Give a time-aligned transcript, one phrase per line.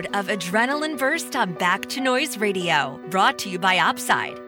[0.00, 4.38] episode of Adrenaline Burst on Back2Noize Radio, brought to you by Opsyde.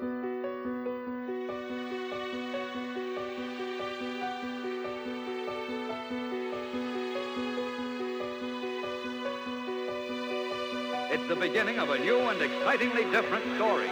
[11.10, 13.91] It's the beginning of a new and excitingly different story.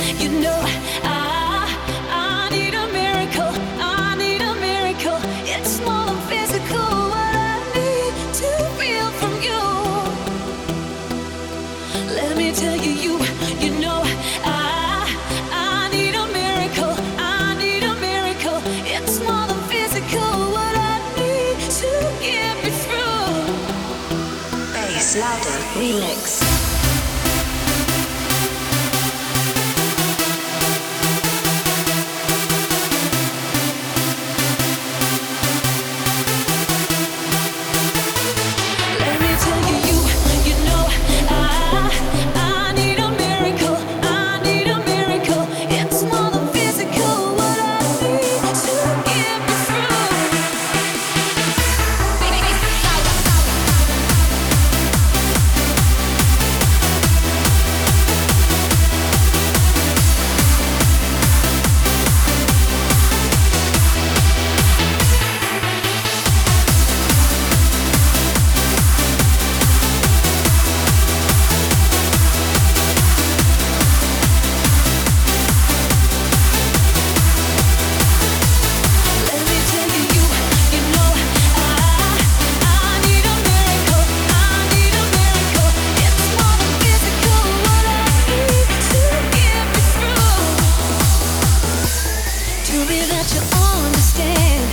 [92.85, 93.41] worry that you
[93.85, 94.69] understand.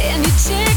[0.00, 0.69] And you change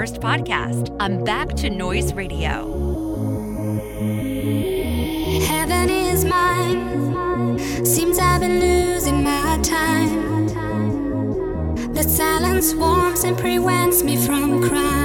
[0.00, 2.54] First podcast on Back2Noize Radio.
[5.44, 7.58] Heaven is mine.
[7.84, 10.46] Seems I've been losing my time.
[11.92, 14.99] The silence warms and prevents me from crying.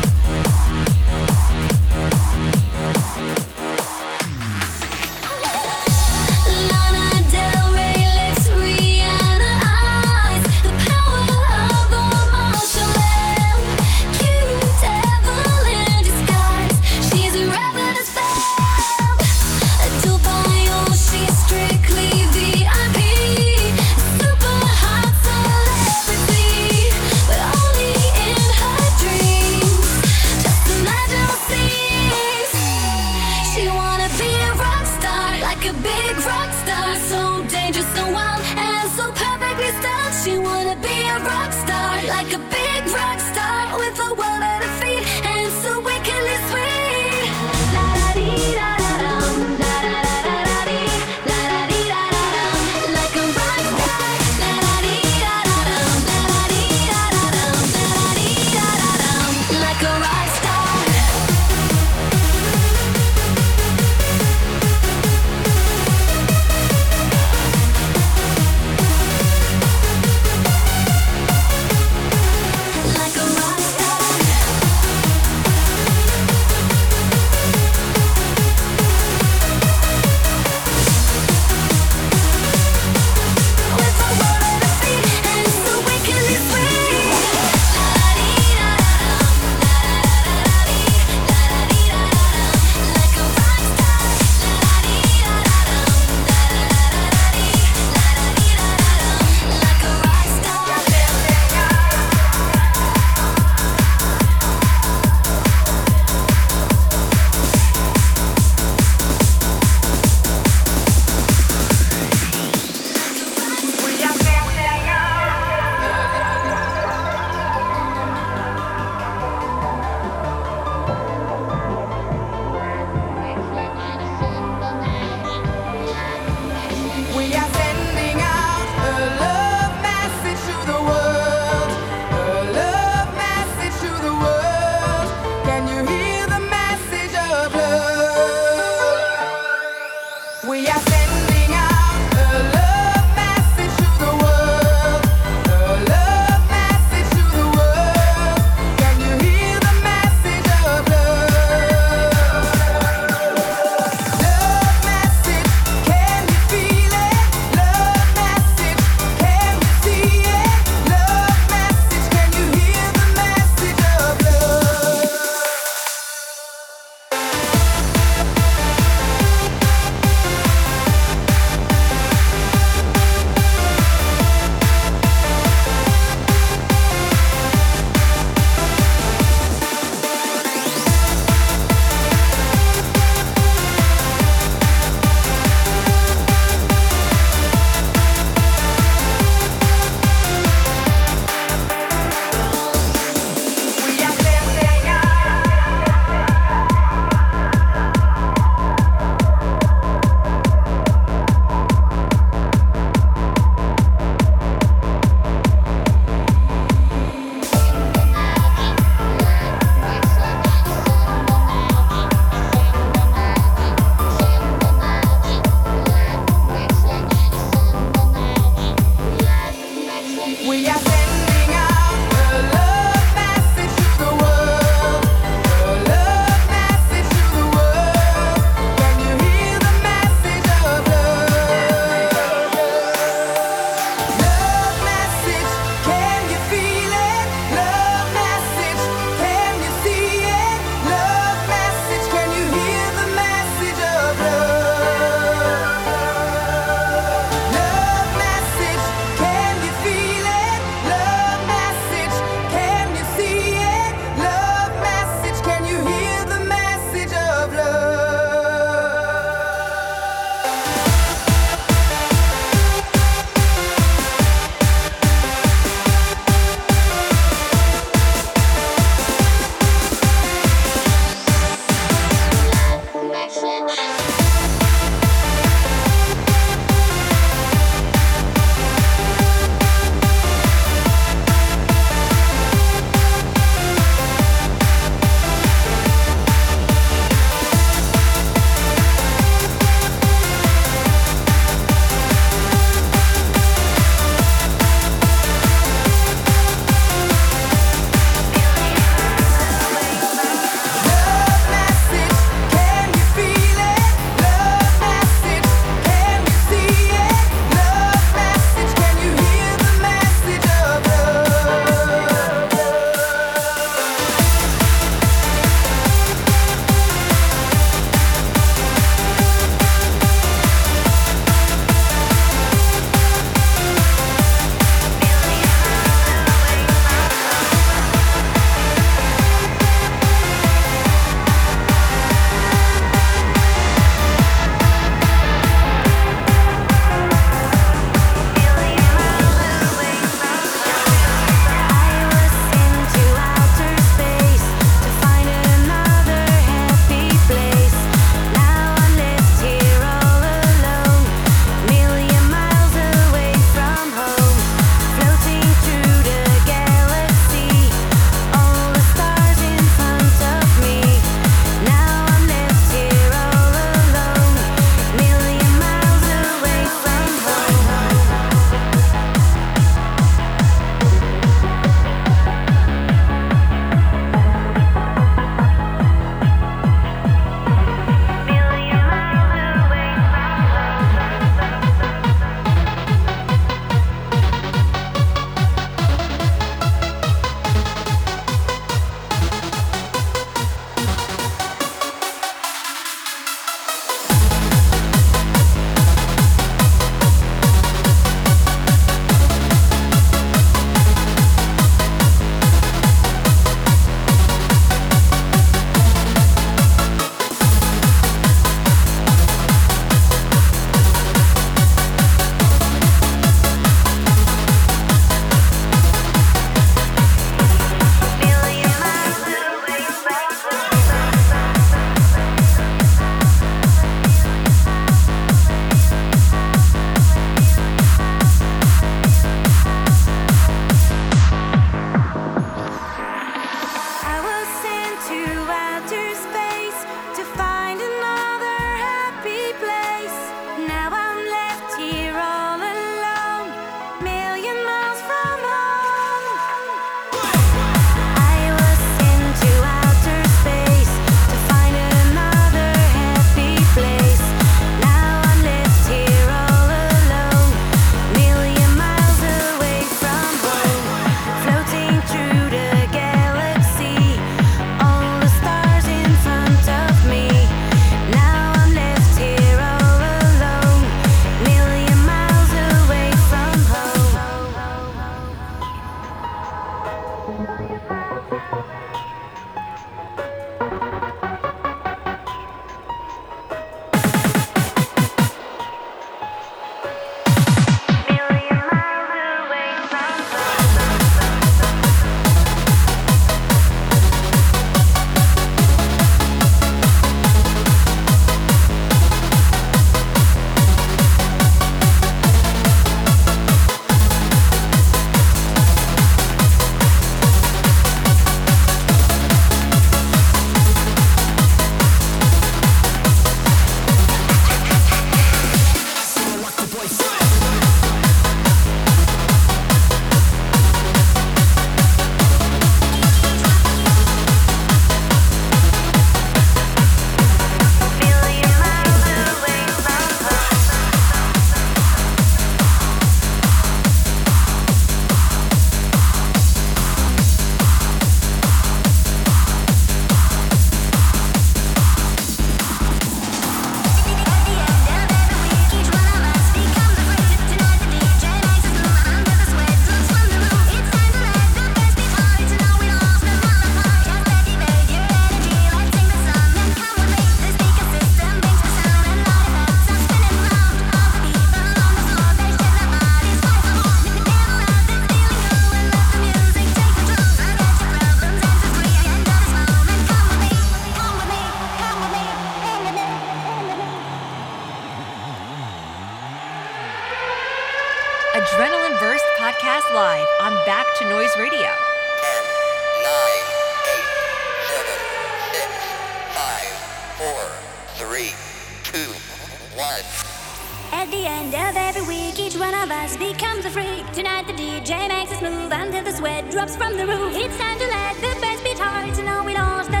[589.81, 594.05] At the end of every week, each one of us becomes a freak.
[594.11, 597.33] Tonight the DJ makes us move until the sweat drops from the roof.
[597.35, 600.00] It's time to let the best be heard, and now we lost the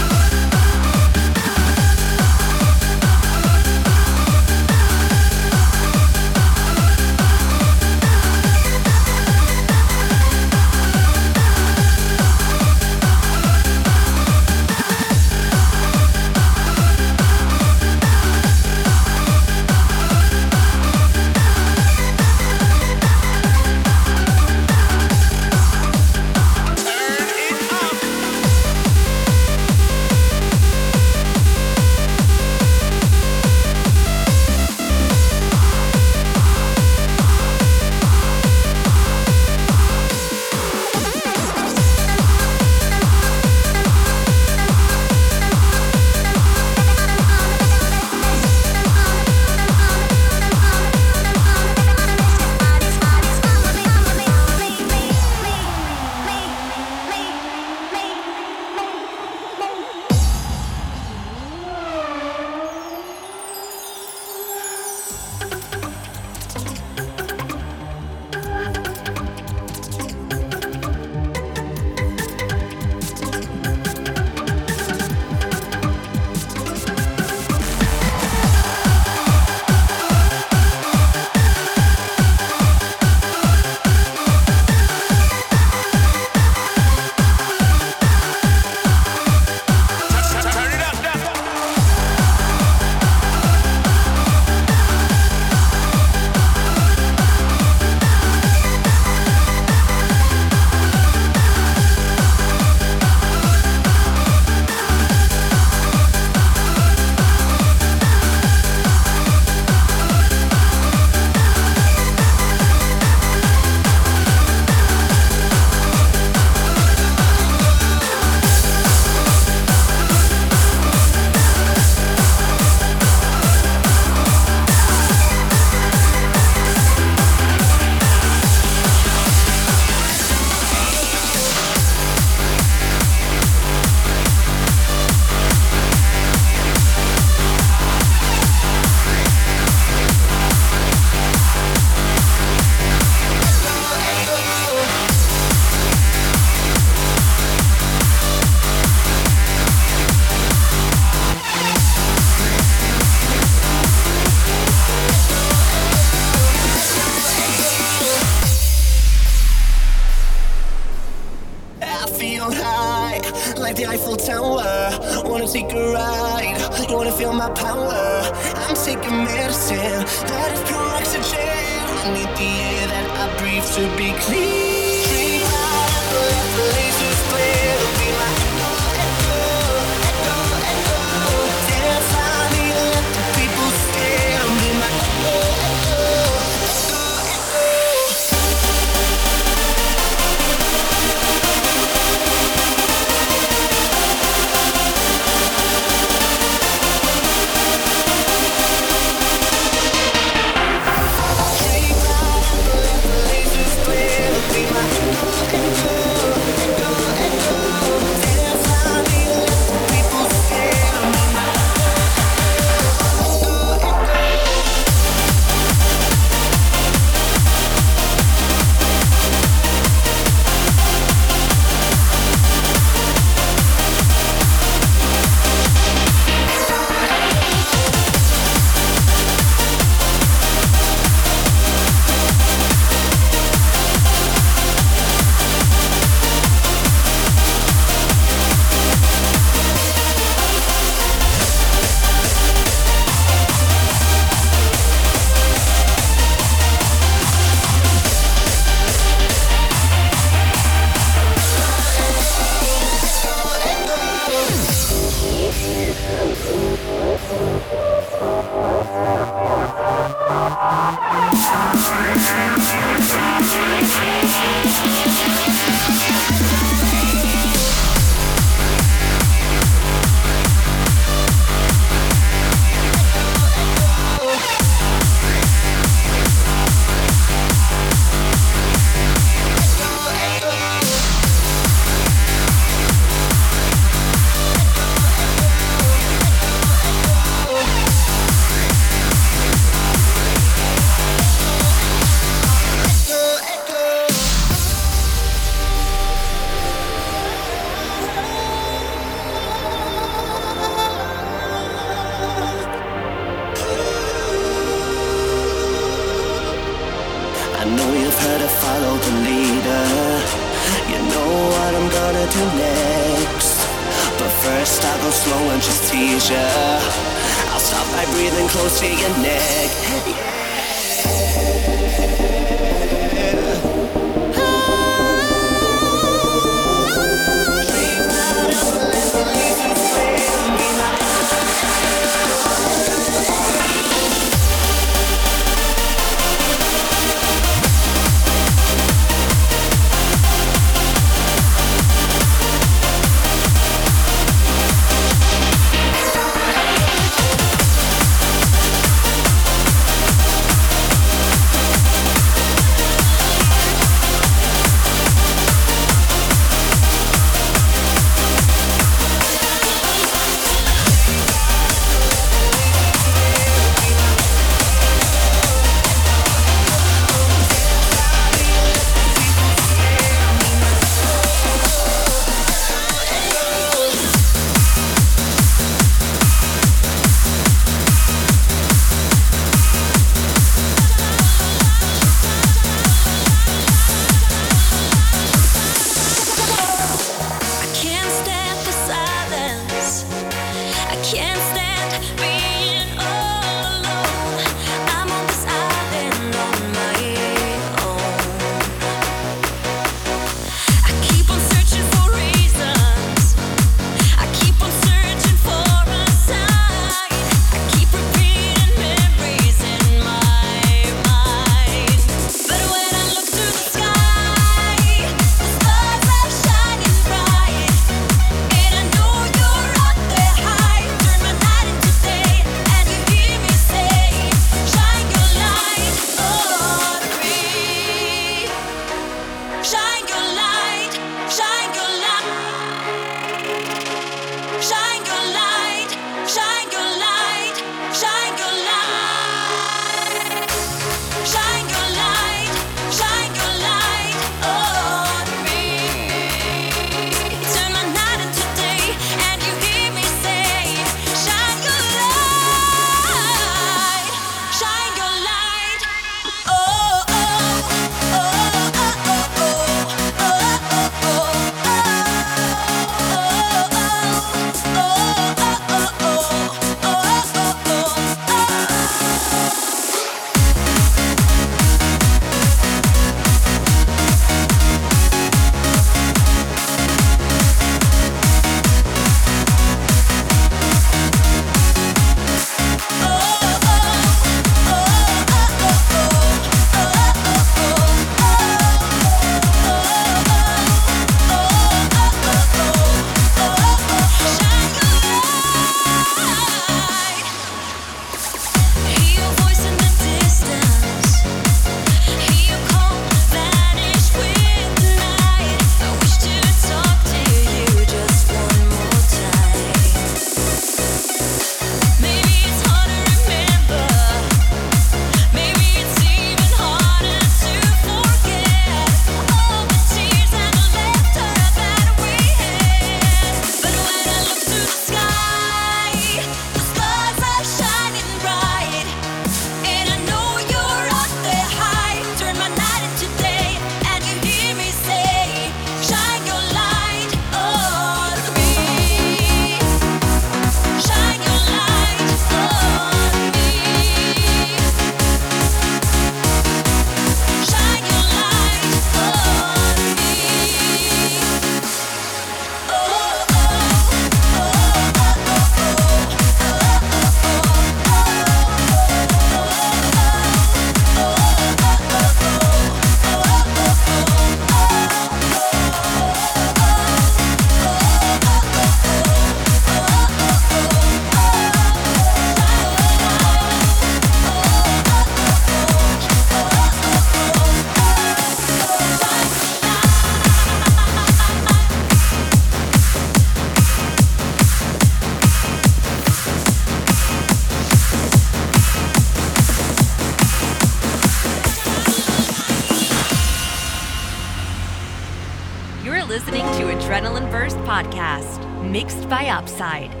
[599.61, 600.00] by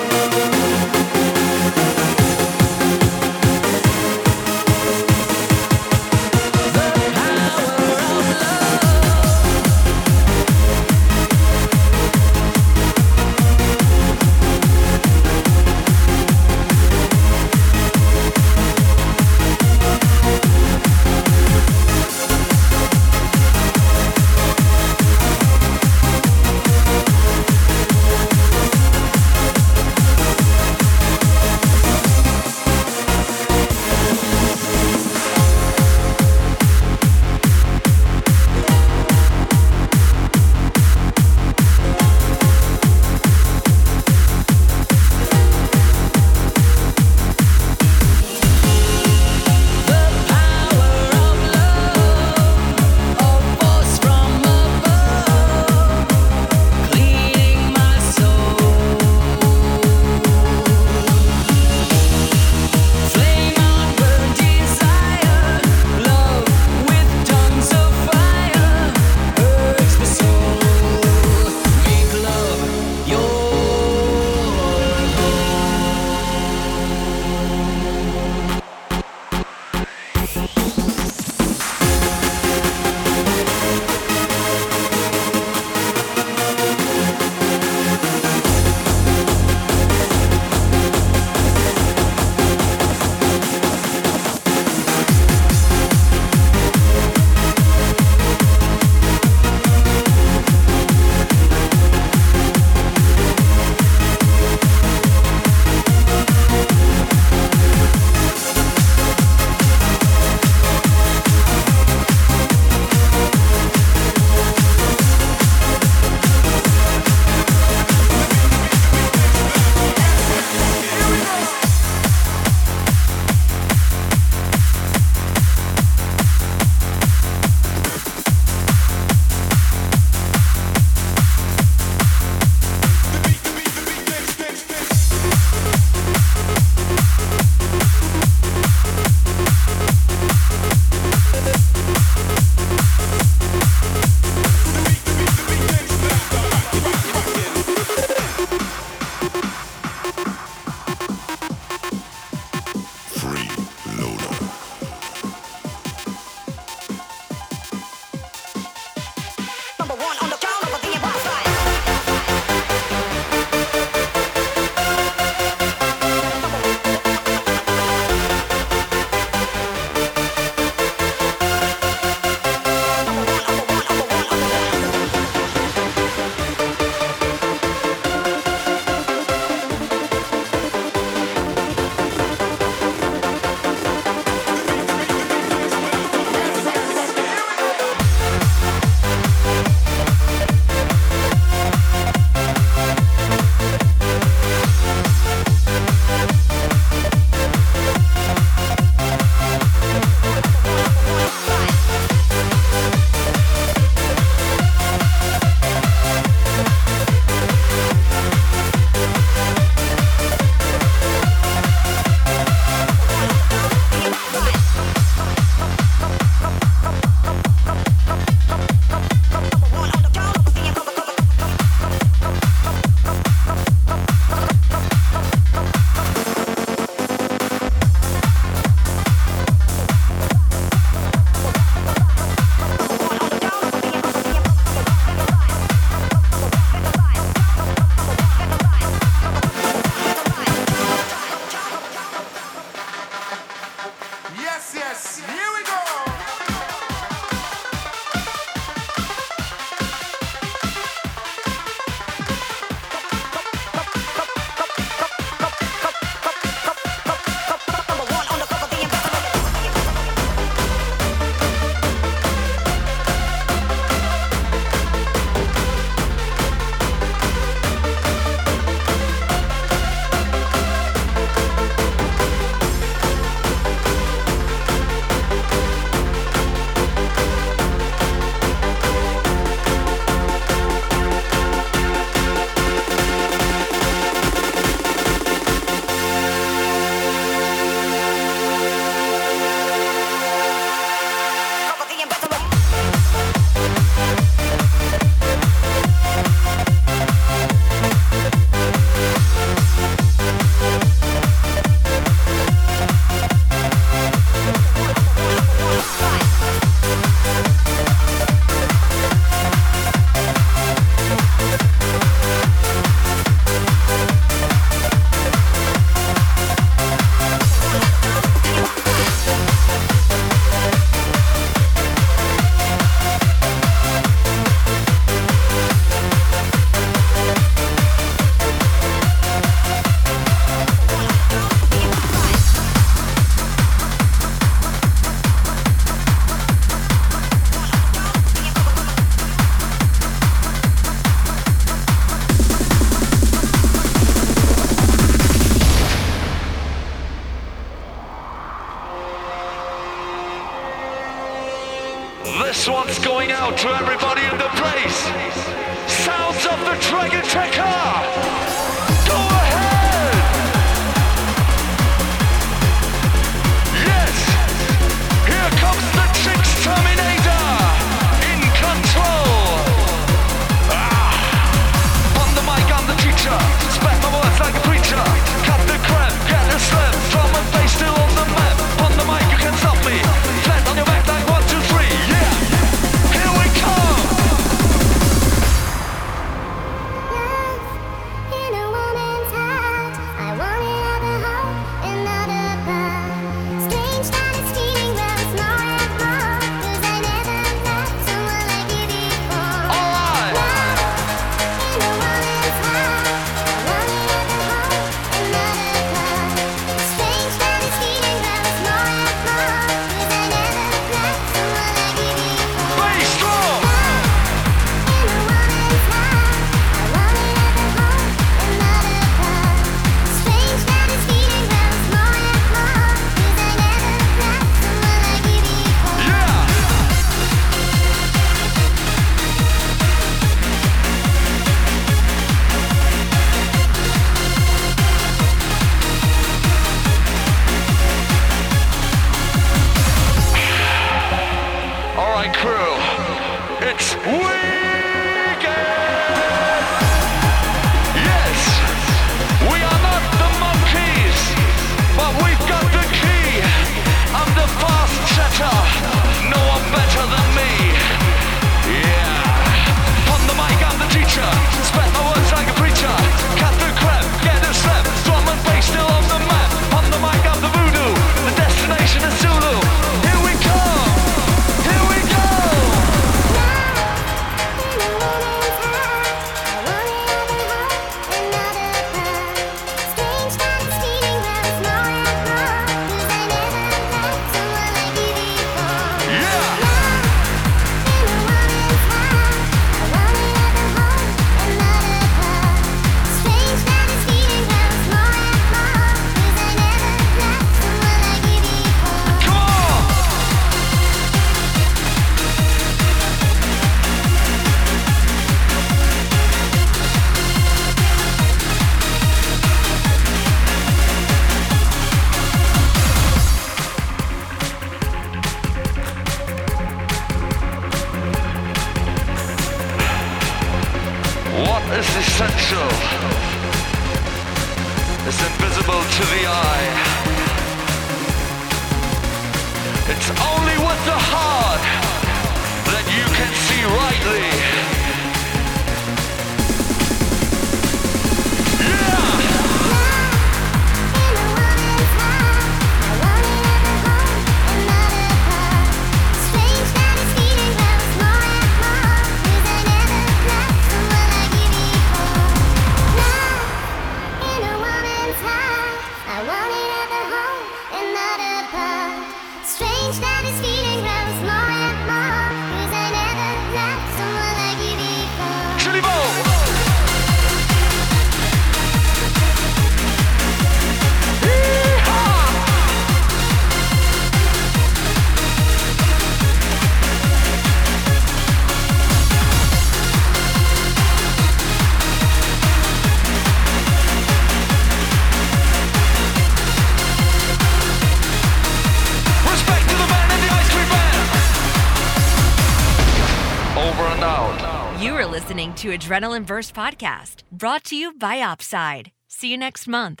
[595.84, 598.90] Adrenaline Burst podcast, brought to you by Opsyde.
[599.06, 600.00] See you next month.